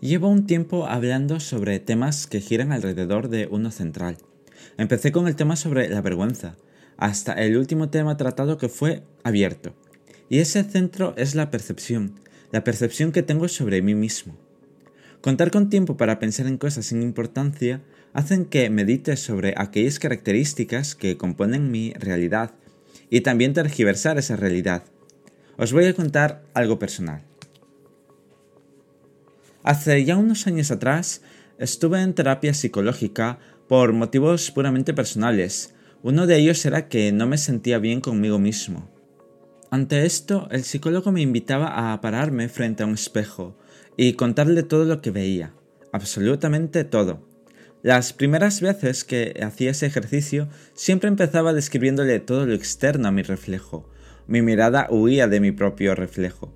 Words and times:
Llevo 0.00 0.30
un 0.30 0.46
tiempo 0.46 0.86
hablando 0.86 1.40
sobre 1.40 1.78
temas 1.78 2.26
que 2.26 2.40
giran 2.40 2.72
alrededor 2.72 3.28
de 3.28 3.48
uno 3.50 3.70
central. 3.70 4.16
Empecé 4.78 5.12
con 5.12 5.28
el 5.28 5.36
tema 5.36 5.56
sobre 5.56 5.90
la 5.90 6.00
vergüenza, 6.00 6.56
hasta 6.96 7.34
el 7.34 7.58
último 7.58 7.90
tema 7.90 8.16
tratado 8.16 8.56
que 8.56 8.70
fue 8.70 9.02
abierto. 9.24 9.74
Y 10.30 10.38
ese 10.38 10.64
centro 10.64 11.12
es 11.18 11.34
la 11.34 11.50
percepción, 11.50 12.14
la 12.50 12.64
percepción 12.64 13.12
que 13.12 13.22
tengo 13.22 13.46
sobre 13.48 13.82
mí 13.82 13.94
mismo. 13.94 14.38
Contar 15.20 15.50
con 15.50 15.68
tiempo 15.68 15.98
para 15.98 16.18
pensar 16.18 16.46
en 16.46 16.56
cosas 16.56 16.86
sin 16.86 17.02
importancia 17.02 17.82
hacen 18.14 18.46
que 18.46 18.70
medite 18.70 19.18
sobre 19.18 19.52
aquellas 19.58 19.98
características 19.98 20.94
que 20.94 21.18
componen 21.18 21.70
mi 21.70 21.92
realidad 21.92 22.52
y 23.10 23.20
también 23.20 23.52
tergiversar 23.52 24.16
esa 24.16 24.36
realidad. 24.36 24.82
Os 25.58 25.74
voy 25.74 25.84
a 25.84 25.94
contar 25.94 26.42
algo 26.54 26.78
personal. 26.78 27.29
Hace 29.62 30.04
ya 30.04 30.16
unos 30.16 30.46
años 30.46 30.70
atrás 30.70 31.22
estuve 31.58 32.00
en 32.00 32.14
terapia 32.14 32.54
psicológica 32.54 33.38
por 33.68 33.92
motivos 33.92 34.50
puramente 34.50 34.94
personales. 34.94 35.74
Uno 36.02 36.26
de 36.26 36.38
ellos 36.38 36.64
era 36.64 36.88
que 36.88 37.12
no 37.12 37.26
me 37.26 37.36
sentía 37.36 37.78
bien 37.78 38.00
conmigo 38.00 38.38
mismo. 38.38 38.90
Ante 39.70 40.06
esto, 40.06 40.48
el 40.50 40.64
psicólogo 40.64 41.12
me 41.12 41.20
invitaba 41.20 41.92
a 41.92 42.00
pararme 42.00 42.48
frente 42.48 42.82
a 42.82 42.86
un 42.86 42.94
espejo 42.94 43.56
y 43.96 44.14
contarle 44.14 44.62
todo 44.62 44.86
lo 44.86 45.02
que 45.02 45.10
veía, 45.10 45.52
absolutamente 45.92 46.84
todo. 46.84 47.28
Las 47.82 48.12
primeras 48.12 48.62
veces 48.62 49.04
que 49.04 49.38
hacía 49.42 49.70
ese 49.70 49.86
ejercicio 49.86 50.48
siempre 50.74 51.08
empezaba 51.08 51.52
describiéndole 51.52 52.18
todo 52.18 52.46
lo 52.46 52.54
externo 52.54 53.08
a 53.08 53.12
mi 53.12 53.22
reflejo. 53.22 53.88
Mi 54.26 54.42
mirada 54.42 54.86
huía 54.90 55.28
de 55.28 55.40
mi 55.40 55.52
propio 55.52 55.94
reflejo. 55.94 56.52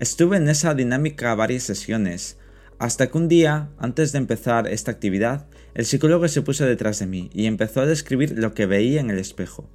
Estuve 0.00 0.38
en 0.38 0.48
esa 0.48 0.74
dinámica 0.74 1.34
varias 1.36 1.62
sesiones, 1.62 2.36
hasta 2.80 3.06
que 3.06 3.16
un 3.16 3.28
día, 3.28 3.70
antes 3.78 4.10
de 4.10 4.18
empezar 4.18 4.66
esta 4.66 4.90
actividad, 4.90 5.46
el 5.74 5.86
psicólogo 5.86 6.26
se 6.26 6.42
puso 6.42 6.66
detrás 6.66 6.98
de 6.98 7.06
mí 7.06 7.30
y 7.32 7.46
empezó 7.46 7.80
a 7.80 7.86
describir 7.86 8.36
lo 8.36 8.54
que 8.54 8.66
veía 8.66 9.00
en 9.00 9.10
el 9.10 9.18
espejo. 9.18 9.70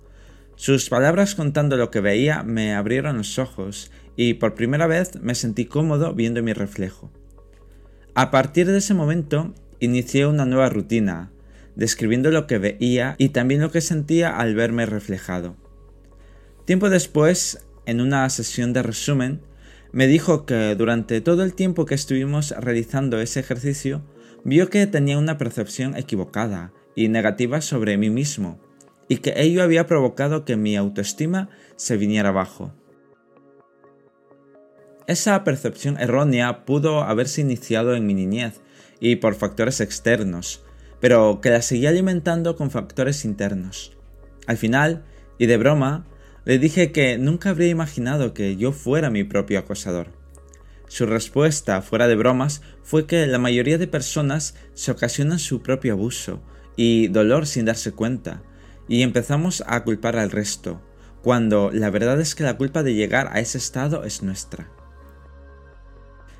Sus 0.56 0.90
palabras 0.90 1.36
contando 1.36 1.78
lo 1.78 1.90
que 1.90 2.02
veía 2.02 2.44
me 2.44 2.73
abrieron 2.73 3.17
los 3.17 3.40
ojos 3.40 3.92
y 4.17 4.34
por 4.34 4.56
primera 4.56 4.88
vez 4.88 5.16
me 5.22 5.36
sentí 5.36 5.66
cómodo 5.66 6.14
viendo 6.14 6.44
mi 6.44 6.52
reflejo. 6.52 7.09
A 8.14 8.30
partir 8.30 8.67
de 8.67 8.80
ese 8.80 8.94
momento 8.94 9.53
inicié 9.80 10.28
una 10.28 10.45
nueva 10.45 10.67
rutina, 10.67 11.31
describiendo 11.78 12.30
lo 12.30 12.45
que 12.45 12.58
veía 12.58 13.16
y 13.17 13.30
también 13.30 13.62
lo 13.62 13.72
que 13.72 13.80
sentía 13.80 14.38
al 14.38 14.53
verme 14.53 14.86
reflejado. 14.86 15.56
Tiempo 16.66 16.90
después, 16.90 17.66
en 17.86 18.02
una 18.02 18.30
sesión 18.30 18.73
de 18.73 18.84
resumen, 18.84 19.42
me 19.91 20.07
dijo 20.07 20.45
que 20.45 20.75
durante 20.75 21.21
todo 21.21 21.43
el 21.43 21.53
tiempo 21.53 21.85
que 21.85 21.95
estuvimos 21.95 22.51
realizando 22.51 23.19
ese 23.19 23.39
ejercicio, 23.39 24.03
vio 24.43 24.69
que 24.69 24.85
tenía 24.87 25.17
una 25.17 25.37
percepción 25.37 25.95
equivocada 25.95 26.71
y 26.95 27.07
negativa 27.07 27.61
sobre 27.61 27.97
mí 27.97 28.09
mismo, 28.09 28.59
y 29.07 29.17
que 29.17 29.33
ello 29.37 29.63
había 29.63 29.87
provocado 29.87 30.45
que 30.45 30.55
mi 30.55 30.75
autoestima 30.75 31.49
se 31.75 31.97
viniera 31.97 32.29
abajo. 32.29 32.73
Esa 35.07 35.44
percepción 35.44 35.99
errónea 35.99 36.66
pudo 36.66 37.01
haberse 37.01 37.41
iniciado 37.41 37.95
en 37.95 38.05
mi 38.05 38.13
niñez 38.13 38.61
y 38.99 39.16
por 39.16 39.33
factores 39.33 39.81
externos, 39.81 40.63
pero 40.99 41.41
que 41.41 41.49
la 41.49 41.63
seguía 41.63 41.89
alimentando 41.89 42.55
con 42.55 42.69
factores 42.69 43.25
internos. 43.25 43.97
Al 44.45 44.57
final, 44.57 45.03
y 45.39 45.47
de 45.47 45.57
broma, 45.57 46.05
le 46.49 46.57
dije 46.57 46.91
que 46.91 47.19
nunca 47.19 47.51
habría 47.51 47.67
imaginado 47.67 48.33
que 48.33 48.55
yo 48.55 48.71
fuera 48.71 49.11
mi 49.11 49.23
propio 49.23 49.59
acosador. 49.59 50.07
Su 50.87 51.05
respuesta, 51.05 51.83
fuera 51.83 52.07
de 52.07 52.15
bromas, 52.15 52.63
fue 52.81 53.05
que 53.05 53.27
la 53.27 53.37
mayoría 53.37 53.77
de 53.77 53.85
personas 53.85 54.55
se 54.73 54.89
ocasionan 54.89 55.37
su 55.37 55.61
propio 55.61 55.93
abuso 55.93 56.41
y 56.75 57.07
dolor 57.09 57.45
sin 57.45 57.65
darse 57.65 57.91
cuenta, 57.91 58.41
y 58.87 59.03
empezamos 59.03 59.63
a 59.67 59.83
culpar 59.83 60.17
al 60.17 60.31
resto, 60.31 60.81
cuando 61.21 61.69
la 61.71 61.91
verdad 61.91 62.19
es 62.19 62.33
que 62.33 62.45
la 62.45 62.57
culpa 62.57 62.81
de 62.81 62.95
llegar 62.95 63.29
a 63.31 63.39
ese 63.39 63.59
estado 63.59 64.03
es 64.03 64.23
nuestra. 64.23 64.71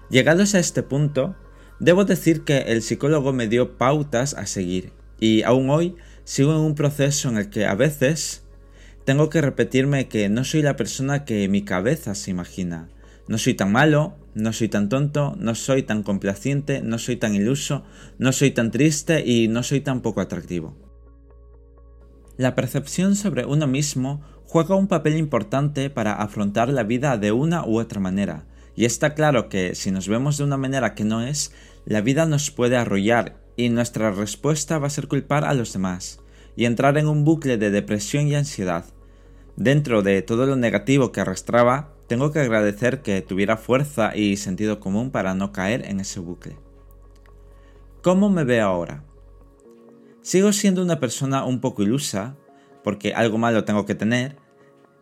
Llegados 0.09 0.55
a 0.55 0.59
este 0.59 0.81
punto, 0.81 1.35
debo 1.79 2.05
decir 2.05 2.43
que 2.43 2.57
el 2.57 2.81
psicólogo 2.81 3.31
me 3.31 3.47
dio 3.47 3.77
pautas 3.77 4.33
a 4.33 4.47
seguir, 4.47 4.91
y 5.19 5.43
aún 5.43 5.69
hoy 5.69 5.97
sigo 6.23 6.53
en 6.53 6.61
un 6.61 6.73
proceso 6.73 7.29
en 7.29 7.37
el 7.37 7.51
que 7.51 7.67
a 7.67 7.75
veces 7.75 8.48
tengo 9.09 9.31
que 9.31 9.41
repetirme 9.41 10.07
que 10.07 10.29
no 10.29 10.43
soy 10.43 10.61
la 10.61 10.75
persona 10.75 11.25
que 11.25 11.47
mi 11.47 11.63
cabeza 11.63 12.13
se 12.13 12.29
imagina. 12.29 12.89
No 13.27 13.39
soy 13.39 13.55
tan 13.55 13.71
malo, 13.71 14.13
no 14.35 14.53
soy 14.53 14.69
tan 14.69 14.87
tonto, 14.87 15.33
no 15.39 15.55
soy 15.55 15.81
tan 15.81 16.03
complaciente, 16.03 16.83
no 16.83 16.99
soy 16.99 17.15
tan 17.15 17.33
iluso, 17.33 17.83
no 18.19 18.31
soy 18.31 18.51
tan 18.51 18.69
triste 18.69 19.25
y 19.25 19.47
no 19.47 19.63
soy 19.63 19.81
tan 19.81 20.01
poco 20.01 20.21
atractivo. 20.21 20.77
La 22.37 22.53
percepción 22.53 23.15
sobre 23.15 23.45
uno 23.45 23.65
mismo 23.65 24.21
juega 24.45 24.75
un 24.75 24.87
papel 24.87 25.17
importante 25.17 25.89
para 25.89 26.13
afrontar 26.13 26.69
la 26.69 26.83
vida 26.83 27.17
de 27.17 27.31
una 27.31 27.65
u 27.65 27.79
otra 27.79 27.99
manera, 27.99 28.45
y 28.75 28.85
está 28.85 29.15
claro 29.15 29.49
que 29.49 29.73
si 29.73 29.89
nos 29.89 30.07
vemos 30.07 30.37
de 30.37 30.43
una 30.43 30.57
manera 30.57 30.93
que 30.93 31.03
no 31.03 31.23
es, 31.23 31.51
la 31.83 32.01
vida 32.01 32.27
nos 32.27 32.51
puede 32.51 32.77
arrollar 32.77 33.41
y 33.57 33.69
nuestra 33.69 34.11
respuesta 34.11 34.77
va 34.77 34.85
a 34.85 34.91
ser 34.91 35.07
culpar 35.07 35.45
a 35.45 35.55
los 35.55 35.73
demás 35.73 36.19
y 36.55 36.65
entrar 36.65 36.99
en 36.99 37.07
un 37.07 37.23
bucle 37.23 37.57
de 37.57 37.71
depresión 37.71 38.27
y 38.27 38.35
ansiedad. 38.35 38.85
Dentro 39.59 40.03
de 40.03 40.21
todo 40.21 40.45
lo 40.45 40.55
negativo 40.55 41.11
que 41.11 41.19
arrastraba, 41.19 41.93
tengo 42.07 42.31
que 42.31 42.39
agradecer 42.39 43.01
que 43.01 43.21
tuviera 43.21 43.57
fuerza 43.57 44.15
y 44.15 44.37
sentido 44.37 44.79
común 44.79 45.11
para 45.11 45.33
no 45.33 45.51
caer 45.51 45.83
en 45.85 45.99
ese 45.99 46.21
bucle. 46.21 46.55
¿Cómo 48.01 48.29
me 48.29 48.45
veo 48.45 48.65
ahora? 48.65 49.03
Sigo 50.21 50.53
siendo 50.53 50.81
una 50.81 51.01
persona 51.01 51.43
un 51.43 51.59
poco 51.59 51.83
ilusa, 51.83 52.37
porque 52.85 53.13
algo 53.13 53.37
malo 53.37 53.65
tengo 53.65 53.85
que 53.85 53.95
tener, 53.95 54.37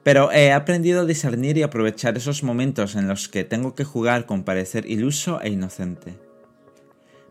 pero 0.02 0.32
he 0.32 0.52
aprendido 0.52 1.02
a 1.02 1.06
discernir 1.06 1.56
y 1.60 1.62
aprovechar 1.62 2.18
esos 2.18 2.42
momentos 2.42 2.96
en 2.96 3.08
los 3.08 3.30
que 3.30 3.44
tengo 3.44 3.76
que 3.76 3.84
jugar 3.84 4.26
con 4.26 4.44
parecer 4.44 4.90
iluso 4.90 5.40
e 5.40 5.50
inocente. 5.50 6.18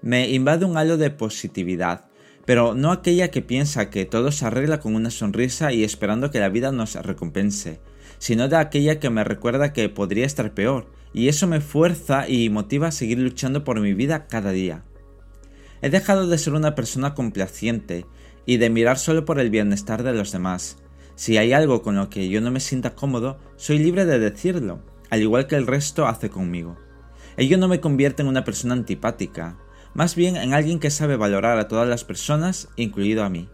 Me 0.00 0.28
invade 0.28 0.64
un 0.64 0.76
halo 0.76 0.96
de 0.96 1.10
positividad, 1.10 2.05
pero 2.46 2.74
no 2.74 2.92
aquella 2.92 3.30
que 3.30 3.42
piensa 3.42 3.90
que 3.90 4.06
todo 4.06 4.32
se 4.32 4.46
arregla 4.46 4.80
con 4.80 4.94
una 4.94 5.10
sonrisa 5.10 5.72
y 5.72 5.84
esperando 5.84 6.30
que 6.30 6.40
la 6.40 6.48
vida 6.48 6.72
nos 6.72 6.94
recompense, 6.94 7.80
sino 8.18 8.48
de 8.48 8.56
aquella 8.56 8.98
que 9.00 9.10
me 9.10 9.24
recuerda 9.24 9.72
que 9.72 9.88
podría 9.88 10.24
estar 10.24 10.54
peor, 10.54 10.86
y 11.12 11.28
eso 11.28 11.46
me 11.46 11.60
fuerza 11.60 12.28
y 12.28 12.48
motiva 12.48 12.88
a 12.88 12.92
seguir 12.92 13.18
luchando 13.18 13.64
por 13.64 13.80
mi 13.80 13.94
vida 13.94 14.28
cada 14.28 14.52
día. 14.52 14.84
He 15.82 15.90
dejado 15.90 16.26
de 16.26 16.38
ser 16.38 16.54
una 16.54 16.74
persona 16.74 17.14
complaciente 17.14 18.06
y 18.46 18.56
de 18.58 18.70
mirar 18.70 18.98
solo 18.98 19.24
por 19.24 19.40
el 19.40 19.50
bienestar 19.50 20.04
de 20.04 20.12
los 20.12 20.32
demás. 20.32 20.78
Si 21.16 21.36
hay 21.38 21.52
algo 21.52 21.82
con 21.82 21.96
lo 21.96 22.10
que 22.10 22.28
yo 22.28 22.40
no 22.40 22.50
me 22.50 22.60
sienta 22.60 22.94
cómodo, 22.94 23.38
soy 23.56 23.78
libre 23.78 24.04
de 24.04 24.18
decirlo, 24.18 24.80
al 25.10 25.20
igual 25.20 25.46
que 25.46 25.56
el 25.56 25.66
resto 25.66 26.06
hace 26.06 26.30
conmigo. 26.30 26.76
Ello 27.36 27.58
no 27.58 27.68
me 27.68 27.80
convierte 27.80 28.22
en 28.22 28.28
una 28.28 28.44
persona 28.44 28.74
antipática, 28.74 29.58
más 29.96 30.14
bien 30.14 30.36
en 30.36 30.52
alguien 30.52 30.78
que 30.78 30.90
sabe 30.90 31.16
valorar 31.16 31.58
a 31.58 31.68
todas 31.68 31.88
las 31.88 32.04
personas, 32.04 32.68
incluido 32.76 33.24
a 33.24 33.30
mí. 33.30 33.48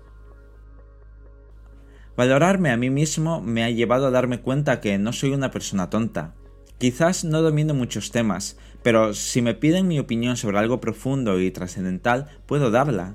Valorarme 2.16 2.72
a 2.72 2.76
mí 2.76 2.90
mismo 2.90 3.40
me 3.40 3.62
ha 3.62 3.70
llevado 3.70 4.08
a 4.08 4.10
darme 4.10 4.40
cuenta 4.40 4.80
que 4.80 4.98
no 4.98 5.12
soy 5.12 5.30
una 5.30 5.52
persona 5.52 5.88
tonta. 5.88 6.34
Quizás 6.78 7.22
no 7.22 7.42
domino 7.42 7.74
muchos 7.74 8.10
temas, 8.10 8.56
pero 8.82 9.14
si 9.14 9.40
me 9.40 9.54
piden 9.54 9.86
mi 9.86 10.00
opinión 10.00 10.36
sobre 10.36 10.58
algo 10.58 10.80
profundo 10.80 11.40
y 11.40 11.52
trascendental, 11.52 12.28
puedo 12.46 12.72
darla. 12.72 13.14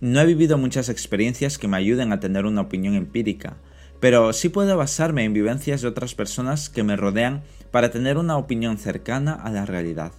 No 0.00 0.20
he 0.20 0.26
vivido 0.26 0.58
muchas 0.58 0.88
experiencias 0.88 1.58
que 1.58 1.68
me 1.68 1.76
ayuden 1.76 2.12
a 2.12 2.18
tener 2.18 2.44
una 2.44 2.62
opinión 2.62 2.96
empírica, 2.96 3.58
pero 4.00 4.32
sí 4.32 4.48
puedo 4.48 4.76
basarme 4.76 5.22
en 5.22 5.32
vivencias 5.32 5.82
de 5.82 5.88
otras 5.88 6.16
personas 6.16 6.70
que 6.70 6.82
me 6.82 6.96
rodean 6.96 7.44
para 7.70 7.92
tener 7.92 8.18
una 8.18 8.36
opinión 8.36 8.78
cercana 8.78 9.34
a 9.34 9.48
la 9.52 9.64
realidad. 9.64 10.10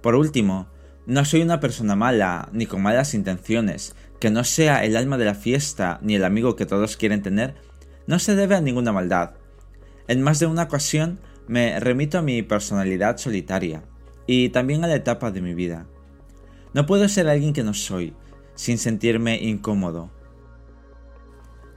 Por 0.00 0.14
último, 0.14 0.66
no 1.06 1.24
soy 1.24 1.42
una 1.42 1.60
persona 1.60 1.96
mala, 1.96 2.48
ni 2.52 2.66
con 2.66 2.82
malas 2.82 3.14
intenciones, 3.14 3.94
que 4.20 4.30
no 4.30 4.44
sea 4.44 4.84
el 4.84 4.96
alma 4.96 5.18
de 5.18 5.24
la 5.24 5.34
fiesta, 5.34 5.98
ni 6.02 6.14
el 6.14 6.24
amigo 6.24 6.56
que 6.56 6.66
todos 6.66 6.96
quieren 6.96 7.22
tener, 7.22 7.54
no 8.06 8.18
se 8.18 8.34
debe 8.34 8.54
a 8.54 8.60
ninguna 8.60 8.92
maldad. 8.92 9.32
En 10.08 10.22
más 10.22 10.38
de 10.38 10.46
una 10.46 10.64
ocasión 10.64 11.18
me 11.48 11.78
remito 11.80 12.18
a 12.18 12.22
mi 12.22 12.42
personalidad 12.42 13.16
solitaria, 13.16 13.82
y 14.26 14.50
también 14.50 14.84
a 14.84 14.88
la 14.88 14.94
etapa 14.94 15.30
de 15.30 15.40
mi 15.40 15.54
vida. 15.54 15.86
No 16.74 16.86
puedo 16.86 17.08
ser 17.08 17.28
alguien 17.28 17.52
que 17.52 17.64
no 17.64 17.74
soy, 17.74 18.14
sin 18.54 18.78
sentirme 18.78 19.40
incómodo. 19.42 20.10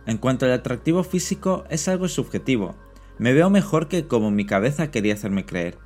En 0.06 0.18
cuanto 0.18 0.46
al 0.46 0.52
atractivo 0.52 1.04
físico, 1.04 1.64
es 1.70 1.88
algo 1.88 2.08
subjetivo. 2.10 2.76
Me 3.18 3.34
veo 3.34 3.50
mejor 3.50 3.88
que 3.88 4.06
como 4.06 4.32
mi 4.32 4.46
cabeza 4.46 4.92
quería 4.92 5.14
hacerme 5.14 5.46
creer. 5.46 5.78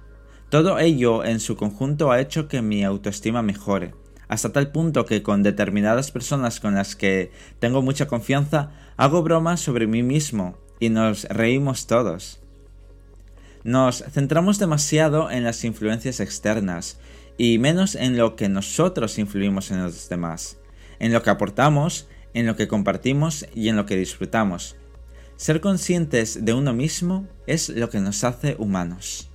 Todo 0.49 0.79
ello 0.79 1.25
en 1.25 1.41
su 1.41 1.57
conjunto 1.57 2.09
ha 2.09 2.21
hecho 2.21 2.47
que 2.47 2.61
mi 2.61 2.85
autoestima 2.85 3.41
mejore, 3.41 3.93
hasta 4.29 4.53
tal 4.53 4.71
punto 4.71 5.05
que 5.05 5.21
con 5.21 5.43
determinadas 5.43 6.11
personas 6.11 6.61
con 6.61 6.73
las 6.73 6.95
que 6.95 7.31
tengo 7.59 7.81
mucha 7.81 8.07
confianza 8.07 8.71
hago 8.95 9.23
bromas 9.23 9.59
sobre 9.59 9.87
mí 9.87 10.03
mismo 10.03 10.57
y 10.79 10.87
nos 10.87 11.25
reímos 11.25 11.85
todos. 11.85 12.39
Nos 13.65 14.05
centramos 14.09 14.57
demasiado 14.57 15.29
en 15.29 15.43
las 15.43 15.65
influencias 15.65 16.21
externas 16.21 16.97
y 17.37 17.57
menos 17.59 17.95
en 17.95 18.15
lo 18.15 18.37
que 18.37 18.47
nosotros 18.47 19.19
influimos 19.19 19.69
en 19.71 19.83
los 19.83 20.07
demás, 20.07 20.59
en 20.99 21.11
lo 21.11 21.23
que 21.23 21.29
aportamos, 21.29 22.07
en 22.33 22.45
lo 22.45 22.55
que 22.55 22.69
compartimos 22.69 23.45
y 23.53 23.67
en 23.67 23.75
lo 23.75 23.85
que 23.85 23.97
disfrutamos. 23.97 24.77
Ser 25.35 25.59
conscientes 25.59 26.45
de 26.45 26.53
uno 26.53 26.71
mismo 26.71 27.27
es 27.47 27.67
lo 27.67 27.89
que 27.89 27.99
nos 27.99 28.23
hace 28.23 28.55
humanos. 28.57 29.26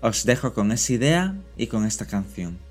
Os 0.00 0.24
dejo 0.24 0.54
con 0.54 0.70
esa 0.70 0.92
idea 0.92 1.34
y 1.56 1.66
con 1.66 1.84
esta 1.84 2.06
canción. 2.06 2.67